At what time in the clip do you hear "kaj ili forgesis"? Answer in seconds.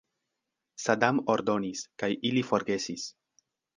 2.05-3.05